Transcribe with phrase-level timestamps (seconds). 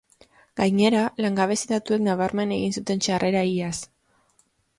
[0.61, 3.75] Gainera, langabezi datuek nabarmen egin zuten txarrera iaz.